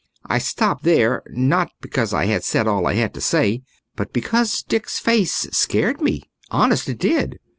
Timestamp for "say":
3.21-3.61